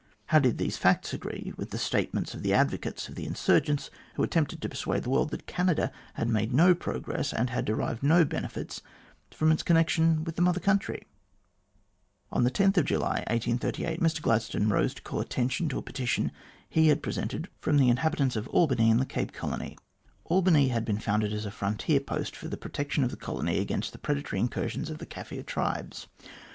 How 0.33 0.39
did 0.39 0.57
these 0.57 0.77
facts 0.77 1.13
agree 1.13 1.53
with 1.57 1.69
the 1.69 1.77
statements 1.77 2.33
of 2.33 2.41
the 2.41 2.55
advocates 2.55 3.07
of 3.07 3.13
the 3.13 3.27
insurgents, 3.27 3.91
who 4.15 4.23
attempted 4.23 4.59
to 4.63 4.67
persuade 4.67 5.03
the 5.03 5.11
world 5.11 5.29
that 5.29 5.45
Canada 5.45 5.91
had 6.15 6.27
made 6.27 6.55
no 6.55 6.73
progress, 6.73 7.31
and 7.31 7.51
had 7.51 7.65
derived 7.65 8.01
no 8.01 8.25
benefits 8.25 8.81
from 9.29 9.51
its 9.51 9.61
connection 9.61 10.23
with 10.23 10.37
the 10.37 10.41
Mother 10.41 10.59
Country? 10.59 11.03
On 12.31 12.41
July 12.41 13.23
10, 13.25 13.59
1838, 13.61 13.99
Mr 14.01 14.23
Gladstone 14.23 14.69
rose 14.69 14.95
to 14.95 15.03
call 15.03 15.19
attention 15.19 15.69
to 15.69 15.77
a 15.77 15.83
petition 15.83 16.31
he 16.67 16.87
had 16.87 17.03
presented 17.03 17.47
from 17.59 17.77
the 17.77 17.89
inhabitants 17.89 18.35
of 18.35 18.47
Albany 18.47 18.85
228 18.91 18.97
THE 18.97 19.05
GLADSTONE 19.05 19.39
COLONY 19.39 19.69
in 19.69 19.75
the 19.75 19.75
Cape 19.75 19.77
Colony. 19.77 19.77
Albany 20.25 20.67
had 20.69 20.83
been 20.83 20.97
founded 20.97 21.31
as 21.31 21.45
a 21.45 21.51
frontier 21.51 21.99
post 21.99 22.35
for 22.35 22.47
the 22.47 22.57
protection 22.57 23.03
of 23.03 23.11
the 23.11 23.17
colony 23.17 23.59
against 23.59 23.91
the 23.91 23.99
predatory 23.99 24.39
incursions 24.39 24.89
of 24.89 24.97
the 24.97 25.05
Kaffir 25.05 25.45
tribes. 25.45 26.07